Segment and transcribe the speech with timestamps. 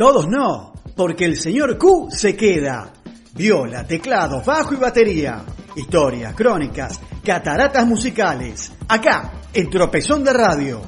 [0.00, 2.90] Todos no, porque el señor Q se queda.
[3.34, 5.44] Viola, teclado, bajo y batería.
[5.76, 8.72] Historias, crónicas, cataratas musicales.
[8.88, 10.80] Acá, en Tropezón de Radio.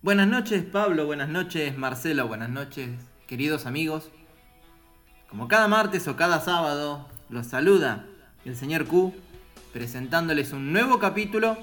[0.00, 4.08] Buenas noches Pablo, buenas noches Marcelo, buenas noches queridos amigos.
[5.28, 8.06] Como cada martes o cada sábado, los saluda
[8.46, 9.12] el señor Q
[9.74, 11.58] presentándoles un nuevo capítulo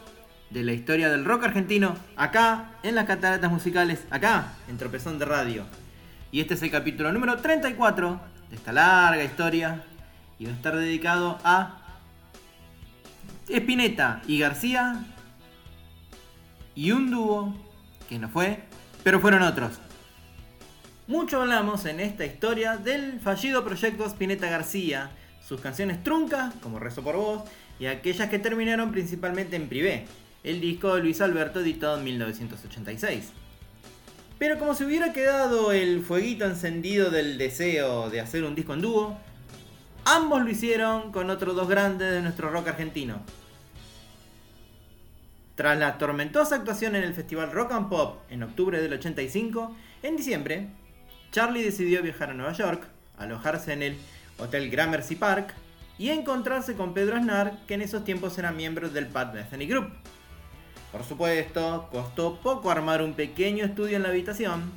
[0.54, 5.26] de la historia del rock argentino acá en las cataratas musicales, acá en Tropezón de
[5.26, 5.66] Radio.
[6.32, 8.22] Y este es el capítulo número 34
[8.52, 9.84] de esta larga historia
[10.38, 11.80] y va a estar dedicado a
[13.50, 15.04] Espineta y García
[16.76, 17.56] y un dúo
[18.08, 18.60] que no fue,
[19.04, 19.80] pero fueron otros.
[21.08, 25.10] Mucho hablamos en esta historia del fallido proyecto Spinetta García,
[25.46, 27.44] sus canciones truncas, como Rezo por Vos,
[27.80, 30.06] y aquellas que terminaron principalmente en privé,
[30.44, 33.32] el disco de Luis Alberto editado en 1986.
[34.38, 38.82] Pero como si hubiera quedado el fueguito encendido del deseo de hacer un disco en
[38.82, 39.18] dúo,
[40.06, 43.22] ambos lo hicieron con otros dos grandes de nuestro rock argentino.
[45.56, 50.18] Tras la tormentosa actuación en el Festival Rock and Pop en octubre del 85, en
[50.18, 50.68] diciembre,
[51.32, 53.98] Charlie decidió viajar a Nueva York, alojarse en el
[54.40, 55.54] Hotel Gramercy Park
[56.00, 59.92] y encontrarse con Pedro Aznar, que en esos tiempos era miembro del Pat Metheny Group.
[60.94, 64.72] Por supuesto, costó poco armar un pequeño estudio en la habitación,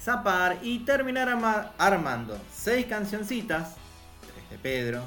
[0.00, 1.28] zapar y terminar
[1.76, 3.74] armando seis cancioncitas,
[4.20, 5.02] tres de Pedro,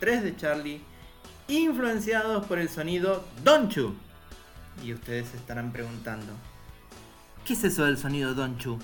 [0.00, 0.80] tres de Charlie,
[1.46, 3.94] influenciados por el sonido Donchu.
[4.82, 6.32] Y ustedes se estarán preguntando,
[7.44, 8.78] ¿qué es eso del sonido Donchu?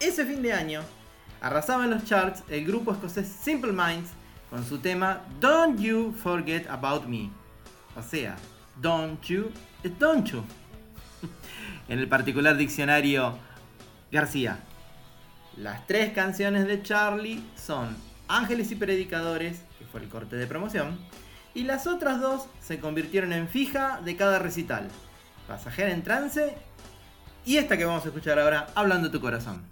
[0.00, 0.82] Ese fin de año,
[1.40, 4.10] arrasaba en los charts el grupo escocés Simple Minds
[4.50, 7.30] con su tema Don't You Forget About Me.
[7.96, 8.36] O sea,
[8.82, 9.50] Don't You
[9.82, 10.44] You.
[11.88, 13.38] en el particular diccionario
[14.12, 14.58] García.
[15.56, 17.96] Las tres canciones de Charlie son
[18.28, 20.98] Ángeles y Predicadores, que fue el corte de promoción,
[21.54, 24.88] y las otras dos se convirtieron en fija de cada recital.
[25.48, 26.54] Pasajera en trance
[27.44, 29.62] y esta que vamos a escuchar ahora, Hablando tu corazón.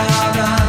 [0.00, 0.67] Oh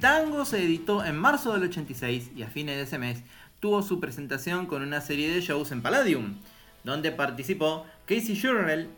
[0.00, 3.22] Tango se editó en marzo del 86 y a fines de ese mes
[3.60, 6.36] tuvo su presentación con una serie de shows en Palladium,
[6.82, 8.88] donde participó Casey Shurrell,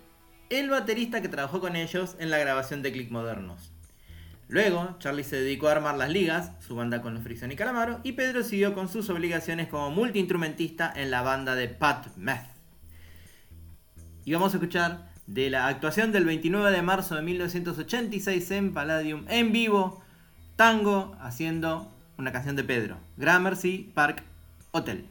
[0.48, 3.72] el baterista que trabajó con ellos en la grabación de Click Modernos.
[4.46, 7.98] Luego, Charlie se dedicó a armar las ligas, su banda con los Frison y Calamaro,
[8.04, 12.46] y Pedro siguió con sus obligaciones como multiinstrumentista en la banda de Pat Meth.
[14.24, 19.24] Y vamos a escuchar de la actuación del 29 de marzo de 1986 en Palladium
[19.28, 19.99] en vivo
[20.60, 22.98] Tango haciendo una canción de Pedro.
[23.16, 24.22] Gramercy Park
[24.72, 25.06] Hotel.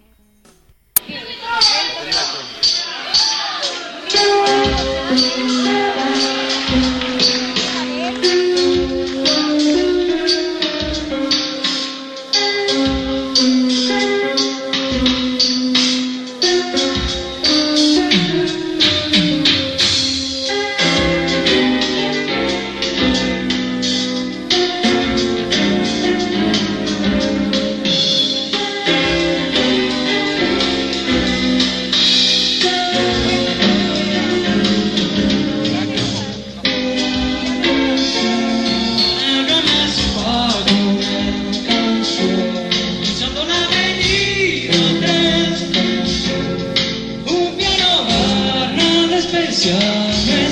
[49.31, 50.48] 飞向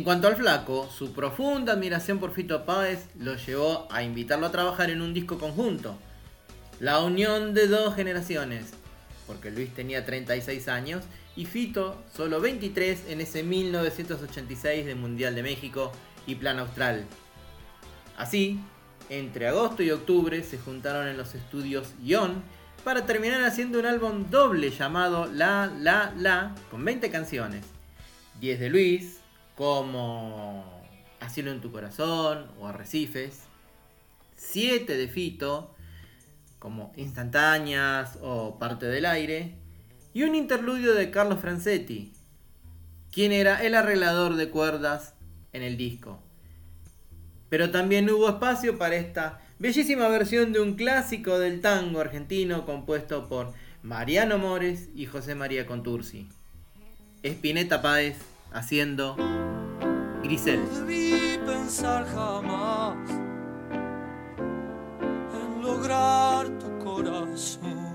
[0.00, 4.50] En cuanto al flaco, su profunda admiración por Fito Páez lo llevó a invitarlo a
[4.50, 5.94] trabajar en un disco conjunto.
[6.78, 8.70] La unión de dos generaciones,
[9.26, 11.04] porque Luis tenía 36 años
[11.36, 15.92] y Fito solo 23 en ese 1986 de Mundial de México
[16.26, 17.04] y Plan Austral.
[18.16, 18.58] Así,
[19.10, 22.42] entre agosto y octubre se juntaron en los estudios Ion
[22.84, 27.66] para terminar haciendo un álbum doble llamado La La La con 20 canciones.
[28.40, 29.19] 10 de Luis,
[29.60, 30.64] como
[31.20, 33.40] Asilo en tu corazón o Arrecifes.
[34.36, 35.74] 7 de Fito,
[36.58, 39.56] como Instantáneas o Parte del Aire.
[40.14, 42.14] Y un interludio de Carlos Francetti,
[43.12, 45.12] quien era el arreglador de cuerdas
[45.52, 46.22] en el disco.
[47.50, 53.28] Pero también hubo espacio para esta bellísima versión de un clásico del tango argentino compuesto
[53.28, 53.52] por
[53.82, 56.30] Mariano Mores y José María Contursi.
[57.22, 59.16] Espineta Páez haciendo
[60.22, 60.60] Grisel.
[60.74, 62.96] debí pensar jamás
[65.32, 67.89] en lograr tu corazón.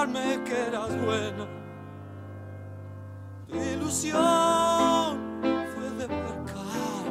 [0.00, 1.46] Importarme que eras buena.
[3.48, 5.18] Tu ilusión
[5.74, 7.04] fue de percal.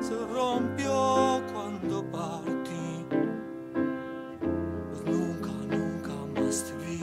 [0.00, 3.06] Se rompió cuando partí.
[4.90, 7.00] Pues nunca, nunca más te vi.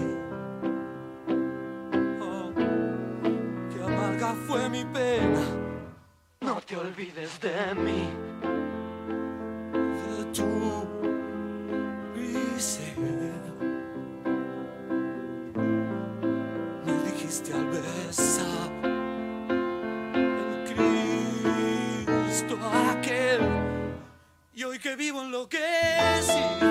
[2.21, 2.51] Oh,
[3.73, 5.41] qué amarga fue mi pena.
[6.41, 8.28] No te olvides de mí.
[17.29, 18.71] Al besar
[20.15, 20.63] el
[22.25, 22.57] Cristo
[22.89, 23.41] aquel.
[24.55, 25.59] Y hoy que vivo enloquecido
[26.49, 26.68] porque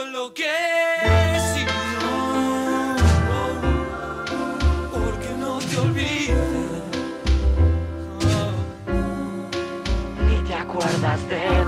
[0.00, 0.44] en lo que
[4.92, 6.36] porque no te olvides.
[10.28, 11.65] Ni te acuerdas de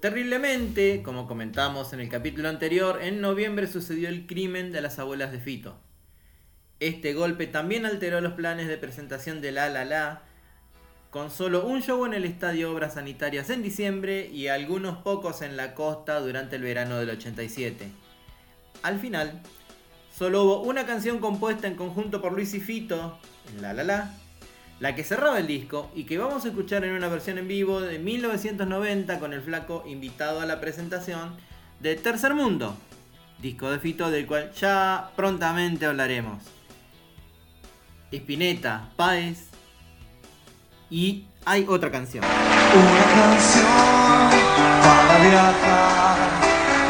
[0.00, 5.30] Terriblemente, como comentamos en el capítulo anterior, en noviembre sucedió el crimen de las abuelas
[5.30, 5.76] de Fito.
[6.80, 10.22] Este golpe también alteró los planes de presentación de La La La,
[11.10, 15.58] con solo un show en el Estadio Obras Sanitarias en diciembre y algunos pocos en
[15.58, 17.86] la costa durante el verano del 87.
[18.82, 19.42] Al final,
[20.16, 23.18] solo hubo una canción compuesta en conjunto por Luis y Fito,
[23.52, 24.14] en La La La,
[24.80, 27.80] la que cerraba el disco y que vamos a escuchar en una versión en vivo
[27.80, 31.36] de 1990 con el flaco invitado a la presentación
[31.80, 32.74] de Tercer Mundo,
[33.40, 36.42] disco de Fito del cual ya prontamente hablaremos.
[38.10, 39.48] Espineta, Páez
[40.88, 42.24] y hay otra canción.
[42.24, 43.66] Una canción
[44.82, 46.16] para viajar,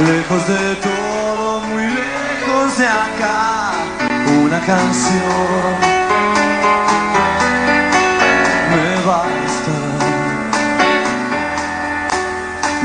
[0.06, 3.73] lejos de todo, muy lejos de acá.
[4.44, 5.89] Una canción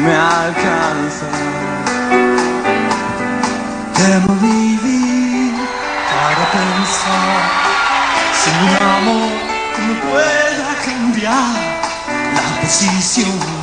[0.05, 1.27] me alcanza.
[3.97, 5.53] Debo vivir
[6.11, 7.41] para pensar,
[8.39, 9.31] sin un amor
[9.87, 11.55] me pueda cambiar
[12.35, 13.54] la posición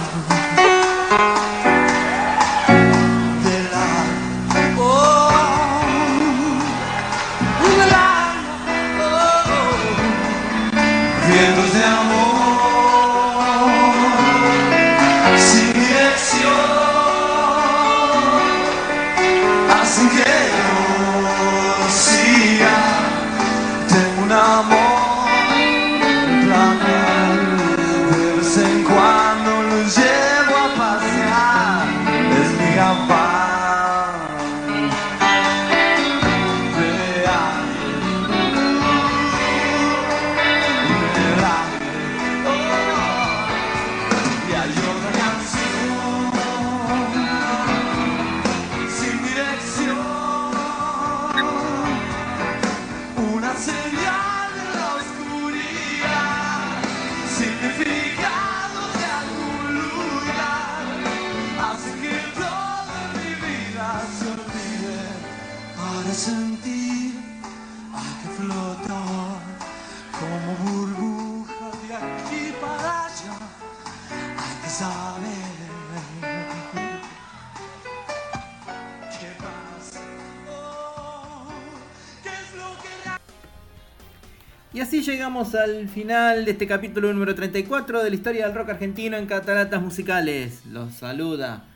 [84.82, 89.16] así llegamos al final de este capítulo número 34 de la historia del rock argentino
[89.16, 90.66] en cataratas musicales.
[90.66, 91.68] Los saluda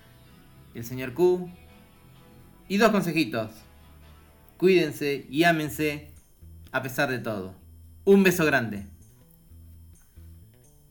[0.75, 1.49] el señor Q.
[2.69, 3.53] Y dos consejitos.
[4.57, 6.11] Cuídense y ámense
[6.73, 7.55] a pesar de todo.
[8.05, 8.87] Un beso grande.